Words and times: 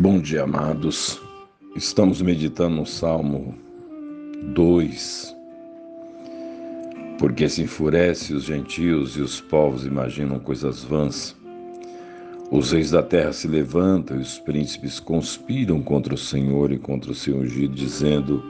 Bom 0.00 0.18
dia, 0.18 0.44
amados. 0.44 1.20
Estamos 1.76 2.22
meditando 2.22 2.76
no 2.76 2.86
Salmo 2.86 3.54
2. 4.54 5.36
Porque 7.18 7.46
se 7.50 7.60
enfurece 7.64 8.32
os 8.32 8.44
gentios 8.44 9.18
e 9.18 9.20
os 9.20 9.42
povos 9.42 9.84
imaginam 9.84 10.38
coisas 10.38 10.82
vãs. 10.82 11.36
Os 12.50 12.72
reis 12.72 12.92
da 12.92 13.02
terra 13.02 13.34
se 13.34 13.46
levantam 13.46 14.16
e 14.16 14.22
os 14.22 14.38
príncipes 14.38 14.98
conspiram 14.98 15.82
contra 15.82 16.14
o 16.14 16.18
Senhor 16.18 16.72
e 16.72 16.78
contra 16.78 17.12
o 17.12 17.14
seu 17.14 17.36
ungido, 17.36 17.74
dizendo: 17.74 18.42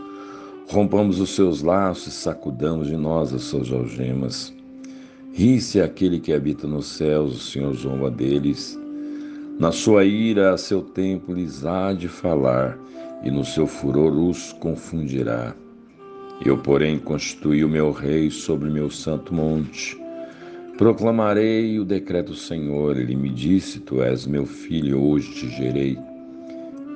Rompamos 0.69 1.19
os 1.19 1.35
seus 1.35 1.63
laços 1.63 2.07
e 2.07 2.17
sacudamos 2.17 2.87
de 2.87 2.97
nós 2.97 3.35
as 3.35 3.43
suas 3.43 3.73
algemas. 3.73 4.55
Ri-se 5.33 5.81
aquele 5.81 6.21
que 6.21 6.33
habita 6.33 6.69
nos 6.69 6.87
céus, 6.87 7.35
o 7.35 7.51
Senhor 7.51 7.75
zomba 7.75 8.09
deles. 8.09 8.80
Na 9.61 9.71
sua 9.71 10.07
ira, 10.07 10.55
a 10.55 10.57
seu 10.57 10.81
tempo 10.81 11.35
lhes 11.35 11.67
há 11.67 11.93
de 11.93 12.09
falar, 12.09 12.79
e 13.23 13.31
no 13.31 13.45
seu 13.45 13.67
furor 13.67 14.11
os 14.11 14.55
confundirá. 14.55 15.55
Eu, 16.43 16.57
porém, 16.57 16.99
constituí 16.99 17.63
o 17.63 17.69
meu 17.69 17.93
rei 17.93 18.31
sobre 18.31 18.71
meu 18.71 18.89
santo 18.89 19.35
monte. 19.35 20.01
Proclamarei 20.79 21.79
o 21.79 21.85
decreto 21.85 22.29
do 22.29 22.37
Senhor. 22.37 22.97
Ele 22.97 23.15
me 23.15 23.29
disse: 23.29 23.81
Tu 23.81 24.03
és 24.03 24.27
meu 24.27 24.47
filho, 24.47 24.99
hoje 24.99 25.31
te 25.35 25.51
gerei. 25.51 25.99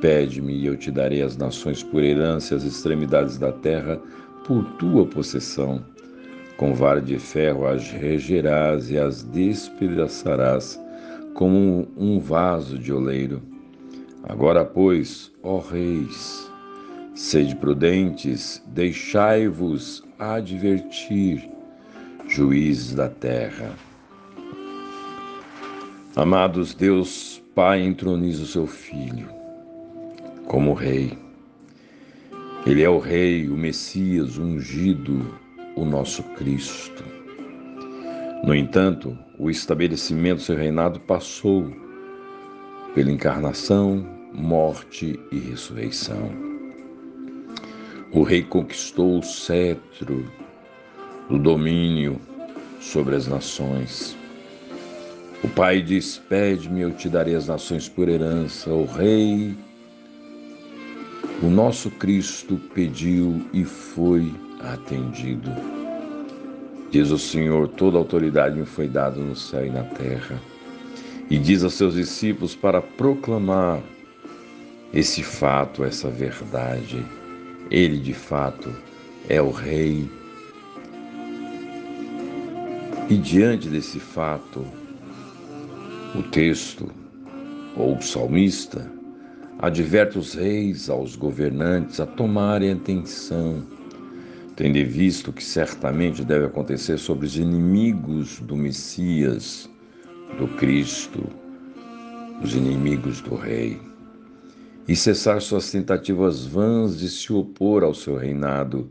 Pede-me 0.01 0.55
e 0.55 0.65
eu 0.65 0.75
te 0.75 0.91
darei 0.91 1.21
as 1.21 1.37
nações 1.37 1.83
por 1.83 2.03
herança, 2.03 2.55
as 2.55 2.65
extremidades 2.65 3.37
da 3.37 3.53
terra 3.53 4.01
por 4.47 4.65
tua 4.79 5.05
possessão. 5.05 5.85
Com 6.57 6.73
vara 6.73 7.03
de 7.03 7.19
ferro 7.19 7.67
as 7.67 7.91
regerás 7.91 8.91
e 8.91 8.97
as 8.97 9.23
despedaçarás 9.23 10.83
como 11.35 11.89
um 11.97 12.19
vaso 12.19 12.79
de 12.79 12.93
oleiro. 12.93 13.43
Agora, 14.23 14.65
pois, 14.65 15.31
ó 15.43 15.59
reis, 15.59 16.51
sede 17.15 17.55
prudentes, 17.57 18.63
deixai-vos 18.69 20.03
advertir, 20.19 21.51
juízes 22.27 22.95
da 22.95 23.09
terra. 23.09 23.73
Amados, 26.17 26.75
Deus 26.75 27.43
Pai 27.55 27.83
entroniza 27.83 28.43
o 28.43 28.47
seu 28.47 28.67
Filho 28.67 29.29
como 30.47 30.73
rei. 30.73 31.19
Ele 32.67 32.83
é 32.83 32.89
o 32.89 32.99
Rei, 32.99 33.49
o 33.49 33.57
Messias, 33.57 34.39
o 34.39 34.43
ungido, 34.43 35.39
o 35.77 35.85
nosso 35.85 36.23
Cristo. 36.23 37.14
No 38.45 38.55
entanto, 38.55 39.17
o 39.39 39.49
estabelecimento 39.49 40.37
do 40.37 40.43
seu 40.43 40.55
reinado 40.55 41.01
passou 41.01 41.75
pela 42.95 43.11
encarnação, 43.11 44.07
morte 44.35 45.19
e 45.33 45.39
ressurreição. 45.39 46.31
O 48.13 48.23
rei 48.23 48.43
conquistou 48.43 49.19
o 49.19 49.23
cetro 49.23 50.31
do 51.31 51.39
domínio 51.39 52.21
sobre 52.83 53.17
as 53.17 53.27
nações. 53.27 54.15
O 55.43 55.49
pai 55.49 55.81
diz: 55.81 56.19
Pede-me, 56.29 56.83
eu 56.83 56.93
te 56.93 57.09
darei 57.09 57.35
as 57.35 57.49
nações 57.49 57.89
por 57.89 58.11
herança. 58.11 58.69
O 58.69 58.85
rei, 58.85 59.57
o 61.43 61.47
nosso 61.47 61.91
Cristo, 61.93 62.61
pediu 62.75 63.41
e 63.55 63.65
foi 63.65 64.31
atendido. 64.61 65.51
Diz 66.95 67.11
o 67.11 67.19
Senhor: 67.19 67.67
toda 67.67 67.99
autoridade 67.99 68.57
me 68.57 68.65
foi 68.65 68.87
dada 68.87 69.19
no 69.19 69.35
céu 69.35 69.67
e 69.67 69.69
na 69.69 69.83
terra. 69.83 70.41
E 71.29 71.37
diz 71.37 71.65
aos 71.65 71.75
seus 71.75 71.95
discípulos 71.95 72.55
para 72.55 72.81
proclamar 72.81 73.83
esse 74.93 75.21
fato, 75.21 75.83
essa 75.83 76.09
verdade. 76.09 77.05
Ele, 77.69 77.99
de 77.99 78.15
fato, 78.15 78.71
é 79.29 79.43
o 79.43 79.51
Rei. 79.51 80.09
E 83.11 83.17
diante 83.17 83.69
desse 83.69 83.99
fato, 83.99 84.65
o 86.15 86.23
texto, 86.23 86.89
ou 87.77 87.97
o 87.97 88.03
salmista, 88.03 88.89
adverte 89.59 90.17
os 90.17 90.35
reis, 90.35 90.89
aos 90.89 91.17
governantes 91.17 91.99
a 91.99 92.07
tomarem 92.07 92.71
atenção 92.71 93.65
tendo 94.57 94.85
visto 94.85 95.33
que 95.33 95.43
certamente 95.43 96.25
deve 96.25 96.47
acontecer 96.47 96.99
sobre 96.99 97.27
os 97.27 97.37
inimigos 97.37 98.41
do 98.41 98.57
Messias, 98.57 99.69
do 100.39 100.47
Cristo, 100.57 101.25
os 102.43 102.55
inimigos 102.55 103.21
do 103.21 103.35
Rei, 103.35 103.81
e 104.87 104.95
cessar 104.95 105.41
suas 105.41 105.71
tentativas 105.71 106.45
vãs 106.45 106.99
de 106.99 107.09
se 107.09 107.33
opor 107.33 107.83
ao 107.83 107.95
seu 107.95 108.17
reinado, 108.17 108.91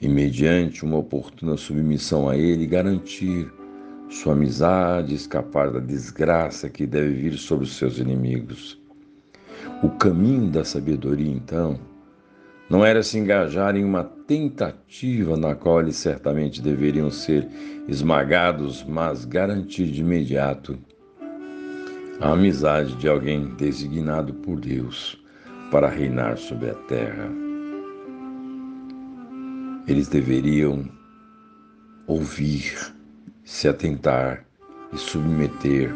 e 0.00 0.08
mediante 0.08 0.84
uma 0.84 0.98
oportuna 0.98 1.56
submissão 1.56 2.28
a 2.28 2.36
Ele, 2.36 2.66
garantir 2.66 3.50
sua 4.10 4.32
amizade 4.32 5.12
e 5.12 5.16
escapar 5.16 5.70
da 5.70 5.80
desgraça 5.80 6.68
que 6.68 6.86
deve 6.86 7.14
vir 7.14 7.34
sobre 7.34 7.64
os 7.64 7.76
seus 7.76 7.98
inimigos. 7.98 8.80
O 9.82 9.90
caminho 9.90 10.50
da 10.50 10.64
sabedoria, 10.64 11.30
então, 11.30 11.78
não 12.68 12.84
era 12.84 13.02
se 13.02 13.18
engajar 13.18 13.74
em 13.76 13.84
uma 13.84 14.04
tentativa 14.04 15.36
na 15.36 15.54
qual 15.54 15.80
eles 15.80 15.96
certamente 15.96 16.60
deveriam 16.60 17.10
ser 17.10 17.48
esmagados, 17.88 18.84
mas 18.84 19.24
garantir 19.24 19.86
de 19.86 20.02
imediato 20.02 20.78
a 22.20 22.32
amizade 22.32 22.94
de 22.96 23.08
alguém 23.08 23.54
designado 23.54 24.34
por 24.34 24.60
Deus 24.60 25.18
para 25.70 25.88
reinar 25.88 26.36
sobre 26.36 26.70
a 26.70 26.74
terra. 26.74 27.30
Eles 29.86 30.08
deveriam 30.08 30.84
ouvir, 32.06 32.74
se 33.44 33.68
atentar 33.68 34.44
e 34.92 34.98
submeter 34.98 35.94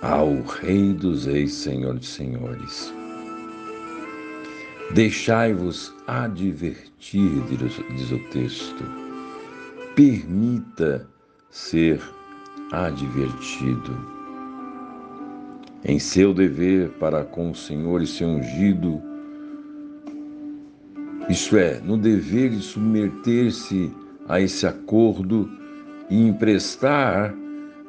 ao 0.00 0.40
Rei 0.42 0.94
dos 0.94 1.26
Reis, 1.26 1.52
Senhor 1.52 1.98
de 1.98 2.06
Senhores. 2.06 3.03
Deixai-vos 4.92 5.94
advertir, 6.06 7.42
diz 7.48 8.12
o 8.12 8.18
texto. 8.30 8.84
Permita 9.96 11.08
ser 11.50 12.00
advertido. 12.70 14.14
Em 15.84 15.98
seu 15.98 16.32
dever 16.32 16.90
para 17.00 17.24
com 17.24 17.50
o 17.50 17.54
Senhor 17.54 18.02
e 18.02 18.06
seu 18.06 18.28
ungido, 18.28 19.02
isto 21.28 21.56
é, 21.56 21.80
no 21.80 21.96
dever 21.96 22.50
de 22.50 22.60
submeter-se 22.60 23.90
a 24.28 24.40
esse 24.40 24.66
acordo 24.66 25.50
e 26.10 26.28
emprestar 26.28 27.34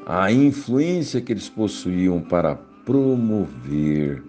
a 0.06 0.32
influência 0.32 1.22
que 1.22 1.34
eles 1.34 1.50
possuíam 1.50 2.22
para 2.22 2.56
promover 2.56 4.24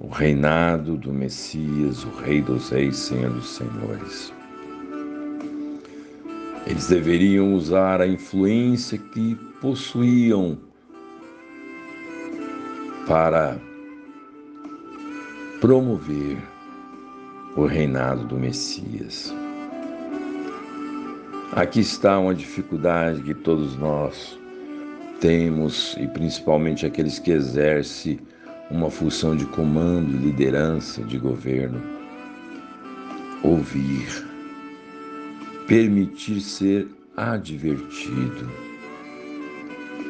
o 0.00 0.08
reinado 0.08 0.96
do 0.96 1.12
Messias, 1.12 2.04
o 2.04 2.10
Rei 2.22 2.40
dos 2.40 2.70
Reis, 2.70 2.96
Senhor 2.96 3.30
dos 3.30 3.50
Senhores. 3.50 4.32
Eles 6.66 6.88
deveriam 6.88 7.54
usar 7.54 8.00
a 8.00 8.06
influência 8.06 8.96
que 8.96 9.34
possuíam 9.60 10.58
para 13.06 13.58
promover 15.60 16.38
o 17.54 17.66
reinado 17.66 18.24
do 18.24 18.36
Messias. 18.36 19.34
Aqui 21.52 21.80
está 21.80 22.18
uma 22.18 22.34
dificuldade 22.34 23.22
que 23.22 23.34
todos 23.34 23.76
nós 23.76 24.38
temos, 25.20 25.94
e 26.00 26.06
principalmente 26.06 26.86
aqueles 26.86 27.18
que 27.18 27.32
exercem 27.32 28.18
uma 28.70 28.90
função 28.90 29.34
de 29.34 29.44
comando, 29.46 30.16
liderança, 30.16 31.02
de 31.02 31.18
governo. 31.18 31.82
Ouvir, 33.42 34.26
permitir 35.66 36.40
ser 36.40 36.88
advertido. 37.16 38.48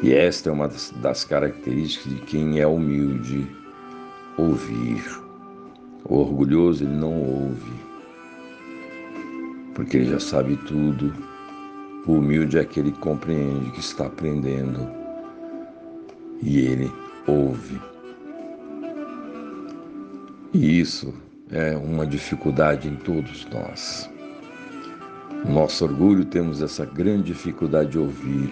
E 0.03 0.13
esta 0.13 0.51
é 0.51 0.53
uma 0.53 0.69
das 1.03 1.25
características 1.25 2.15
de 2.15 2.21
quem 2.23 2.61
é 2.61 2.67
humilde, 2.67 3.47
ouvir. 4.37 5.05
O 6.05 6.17
orgulhoso 6.17 6.85
ele 6.85 6.95
não 6.95 7.23
ouve, 7.23 7.73
porque 9.75 9.99
ele 9.99 10.11
já 10.11 10.19
sabe 10.19 10.57
tudo. 10.67 11.13
O 12.07 12.15
humilde 12.15 12.57
é 12.57 12.63
aquele 12.63 12.91
que 12.91 12.99
compreende 12.99 13.71
que 13.73 13.81
está 13.81 14.07
aprendendo 14.07 14.91
e 16.43 16.59
ele 16.61 16.91
ouve. 17.27 17.90
E 20.53 20.81
isso 20.81 21.15
é 21.49 21.77
uma 21.77 22.05
dificuldade 22.05 22.89
em 22.89 22.97
todos 22.97 23.47
nós. 23.53 24.11
Nosso 25.49 25.85
orgulho 25.85 26.25
temos 26.25 26.61
essa 26.61 26.85
grande 26.85 27.33
dificuldade 27.33 27.91
de 27.91 27.99
ouvir. 27.99 28.51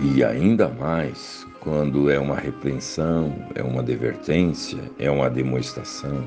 E 0.00 0.22
ainda 0.22 0.68
mais 0.68 1.44
quando 1.58 2.08
é 2.08 2.20
uma 2.20 2.36
repreensão, 2.36 3.34
é 3.56 3.62
uma 3.64 3.80
advertência, 3.80 4.78
é 4.96 5.10
uma 5.10 5.28
demonstração. 5.28 6.22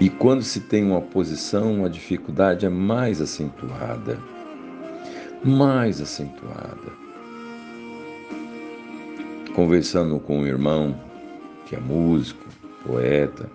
E 0.00 0.10
quando 0.10 0.42
se 0.42 0.60
tem 0.60 0.82
uma 0.82 1.00
posição, 1.00 1.84
a 1.84 1.88
dificuldade 1.88 2.66
é 2.66 2.68
mais 2.68 3.20
acentuada. 3.20 4.18
Mais 5.44 6.00
acentuada. 6.00 6.92
Conversando 9.54 10.18
com 10.18 10.40
um 10.40 10.46
irmão 10.46 11.00
que 11.66 11.76
é 11.76 11.80
músico, 11.80 12.44
poeta 12.84 13.50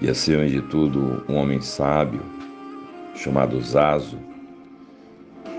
e, 0.00 0.08
acima 0.08 0.46
de 0.46 0.60
tudo, 0.62 1.24
um 1.28 1.36
homem 1.36 1.60
sábio, 1.60 2.20
chamado 3.14 3.60
Zazo, 3.60 4.18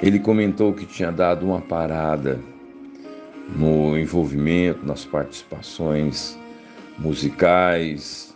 ele 0.02 0.20
comentou 0.20 0.74
que 0.74 0.86
tinha 0.86 1.12
dado 1.12 1.46
uma 1.46 1.62
parada 1.62 2.40
no 3.56 3.98
envolvimento, 3.98 4.86
nas 4.86 5.06
participações 5.06 6.38
musicais, 6.98 8.36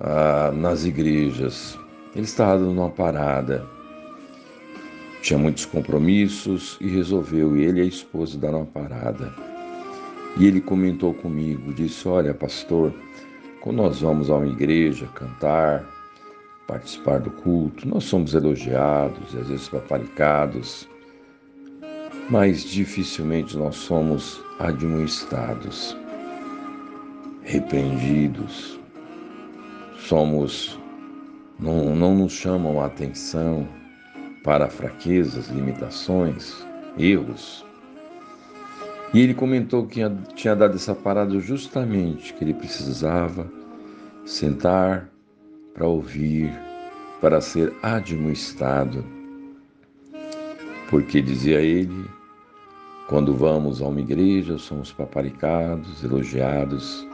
ah, 0.00 0.50
nas 0.54 0.84
igrejas. 0.84 1.78
Ele 2.14 2.24
estava 2.24 2.58
dando 2.58 2.72
uma 2.72 2.90
parada, 2.90 3.64
tinha 5.22 5.38
muitos 5.38 5.66
compromissos 5.66 6.76
e 6.80 6.88
resolveu, 6.88 7.56
ele 7.56 7.80
e 7.80 7.82
a 7.82 7.86
esposa, 7.86 8.38
dar 8.38 8.54
uma 8.54 8.66
parada. 8.66 9.32
E 10.36 10.46
ele 10.46 10.60
comentou 10.60 11.14
comigo, 11.14 11.72
disse: 11.72 12.08
Olha, 12.08 12.34
pastor, 12.34 12.92
quando 13.60 13.76
nós 13.76 14.00
vamos 14.00 14.30
a 14.30 14.36
uma 14.36 14.46
igreja 14.46 15.06
cantar, 15.14 15.84
participar 16.66 17.20
do 17.20 17.30
culto, 17.30 17.88
nós 17.88 18.04
somos 18.04 18.34
elogiados 18.34 19.34
e 19.34 19.38
às 19.38 19.48
vezes 19.48 19.68
paparicados, 19.68 20.88
mas 22.30 22.62
dificilmente 22.62 23.56
nós 23.56 23.76
somos 23.76 24.40
admoestados, 24.58 25.96
repreendidos, 27.42 28.78
somos 29.98 30.78
não, 31.58 31.96
não 31.96 32.14
nos 32.14 32.32
chamam 32.32 32.80
a 32.80 32.86
atenção 32.86 33.66
para 34.44 34.68
fraquezas, 34.68 35.48
limitações, 35.48 36.64
erros. 36.96 37.66
E 39.12 39.20
ele 39.20 39.32
comentou 39.32 39.86
que 39.86 40.00
tinha 40.34 40.54
dado 40.54 40.74
essa 40.76 40.94
parada 40.94 41.38
justamente 41.40 42.34
que 42.34 42.44
ele 42.44 42.52
precisava 42.52 43.50
sentar 44.26 45.08
para 45.72 45.86
ouvir, 45.86 46.52
para 47.20 47.40
ser 47.40 47.72
admoestado. 47.82 49.04
Porque, 50.90 51.22
dizia 51.22 51.60
ele, 51.60 52.04
quando 53.08 53.34
vamos 53.34 53.80
a 53.80 53.86
uma 53.86 54.00
igreja, 54.00 54.58
somos 54.58 54.92
paparicados, 54.92 56.04
elogiados, 56.04 57.06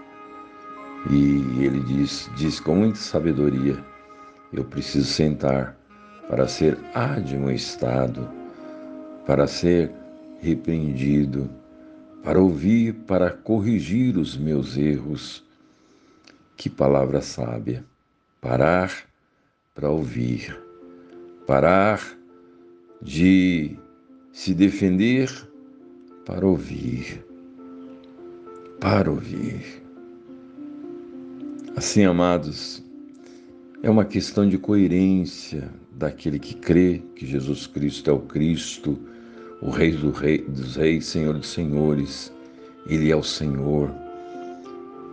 e 1.10 1.64
ele 1.64 1.80
diz, 1.80 2.30
diz 2.36 2.58
com 2.58 2.74
muita 2.74 2.98
sabedoria: 2.98 3.76
eu 4.52 4.64
preciso 4.64 5.06
sentar 5.06 5.76
para 6.28 6.48
ser 6.48 6.78
admoestado, 6.94 8.28
para 9.26 9.46
ser 9.46 9.92
repreendido, 10.40 11.48
para 12.24 12.40
ouvir, 12.40 12.94
para 13.06 13.30
corrigir 13.30 14.16
os 14.16 14.36
meus 14.36 14.76
erros. 14.76 15.44
Que 16.56 16.68
palavra 16.68 17.20
sábia! 17.20 17.84
parar 18.44 18.92
para 19.74 19.88
ouvir, 19.88 20.54
parar 21.46 21.98
de 23.00 23.74
se 24.30 24.52
defender 24.52 25.30
para 26.26 26.46
ouvir, 26.46 27.24
para 28.78 29.10
ouvir. 29.10 29.82
Assim, 31.74 32.04
amados, 32.04 32.84
é 33.82 33.88
uma 33.88 34.04
questão 34.04 34.46
de 34.46 34.58
coerência 34.58 35.70
daquele 35.92 36.38
que 36.38 36.54
crê 36.54 37.02
que 37.16 37.24
Jesus 37.24 37.66
Cristo 37.66 38.10
é 38.10 38.12
o 38.12 38.20
Cristo, 38.20 38.98
o 39.64 39.70
Rei, 39.70 39.90
do 39.92 40.10
rei 40.10 40.38
dos 40.38 40.76
Reis, 40.76 41.06
Senhor 41.06 41.34
dos 41.34 41.48
Senhores, 41.48 42.32
Ele 42.86 43.10
é 43.10 43.16
o 43.16 43.22
Senhor. 43.22 43.90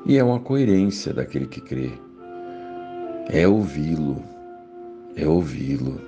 E 0.06 0.18
é 0.18 0.24
uma 0.24 0.39
coerência 0.39 1.13
daquele 1.13 1.48
que 1.48 1.62
crê 1.62 1.92
é 3.30 3.48
ouvi-lo, 3.48 4.21
é 5.15 5.25
ouvi-lo, 5.25 6.01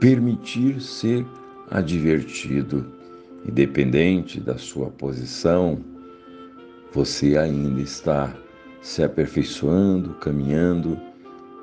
permitir 0.00 0.80
ser 0.80 1.24
advertido, 1.70 2.86
independente 3.46 4.40
da 4.40 4.56
sua 4.56 4.88
posição, 4.90 5.78
você 6.92 7.36
ainda 7.36 7.80
está 7.80 8.34
se 8.80 9.02
aperfeiçoando, 9.02 10.14
caminhando 10.14 10.98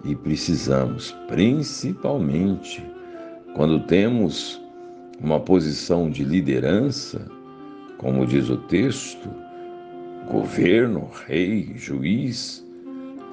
e 0.05 0.15
precisamos, 0.15 1.11
principalmente 1.27 2.83
quando 3.55 3.79
temos 3.87 4.61
uma 5.21 5.39
posição 5.39 6.09
de 6.09 6.23
liderança, 6.23 7.25
como 7.97 8.25
diz 8.25 8.49
o 8.49 8.57
texto, 8.57 9.29
governo, 10.29 11.09
rei, 11.27 11.73
juiz, 11.75 12.65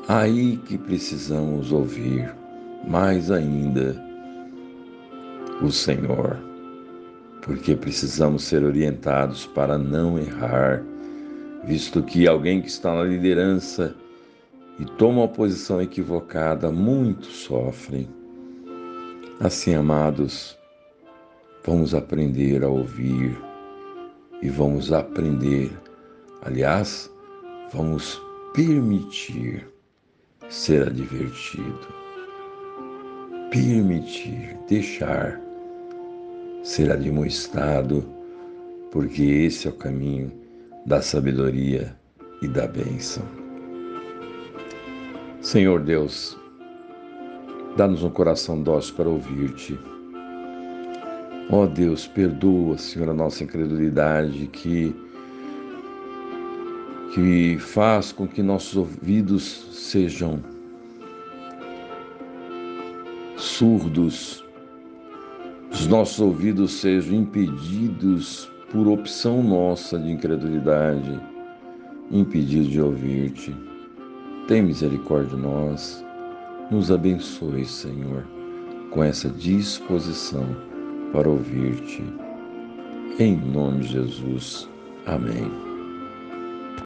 Aí 0.08 0.56
que 0.64 0.78
precisamos 0.78 1.70
ouvir 1.70 2.34
mais 2.86 3.30
ainda 3.30 3.94
o 5.60 5.70
Senhor, 5.70 6.38
porque 7.42 7.76
precisamos 7.76 8.44
ser 8.44 8.64
orientados 8.64 9.44
para 9.44 9.76
não 9.76 10.18
errar, 10.18 10.82
visto 11.62 12.02
que 12.02 12.26
alguém 12.26 12.62
que 12.62 12.68
está 12.68 12.94
na 12.94 13.02
liderança 13.02 13.94
e 14.80 14.86
toma 14.96 15.18
uma 15.18 15.28
posição 15.28 15.78
equivocada, 15.78 16.72
muitos 16.72 17.42
sofrem. 17.42 18.08
Assim, 19.40 19.74
amados, 19.74 20.57
vamos 21.68 21.94
aprender 21.94 22.64
a 22.64 22.68
ouvir 22.68 23.36
e 24.40 24.48
vamos 24.48 24.90
aprender, 24.90 25.70
aliás, 26.40 27.12
vamos 27.74 28.18
permitir 28.54 29.68
ser 30.48 30.86
advertido, 30.86 31.86
permitir, 33.50 34.56
deixar 34.66 35.38
ser 36.62 36.90
admoestado, 36.90 38.02
porque 38.90 39.22
esse 39.22 39.66
é 39.66 39.70
o 39.70 39.74
caminho 39.74 40.32
da 40.86 41.02
sabedoria 41.02 41.94
e 42.40 42.48
da 42.48 42.66
bênção. 42.66 43.22
Senhor 45.42 45.82
Deus, 45.82 46.34
dá-nos 47.76 48.02
um 48.02 48.10
coração 48.10 48.62
dócil 48.62 48.94
para 48.94 49.08
ouvir-te. 49.08 49.78
Ó 51.50 51.62
oh 51.62 51.66
Deus, 51.66 52.06
perdoa, 52.06 52.76
Senhor, 52.76 53.08
a 53.08 53.14
nossa 53.14 53.42
incredulidade 53.42 54.46
que 54.48 54.94
que 57.14 57.56
faz 57.58 58.12
com 58.12 58.28
que 58.28 58.42
nossos 58.42 58.76
ouvidos 58.76 59.66
sejam 59.72 60.40
surdos, 63.34 64.44
os 65.72 65.86
nossos 65.86 66.20
ouvidos 66.20 66.72
sejam 66.72 67.14
impedidos 67.14 68.50
por 68.70 68.86
opção 68.86 69.42
nossa 69.42 69.98
de 69.98 70.10
incredulidade, 70.10 71.18
impedidos 72.10 72.68
de 72.68 72.80
ouvir-te. 72.80 73.56
Tem 74.46 74.62
misericórdia 74.62 75.34
de 75.34 75.42
nós, 75.42 76.04
nos 76.70 76.92
abençoe, 76.92 77.64
Senhor, 77.64 78.26
com 78.90 79.02
essa 79.02 79.30
disposição 79.30 80.67
para 81.12 81.28
ouvir-te. 81.28 82.02
Em 83.18 83.36
nome 83.36 83.80
de 83.80 83.92
Jesus. 83.92 84.68
Amém. 85.06 85.67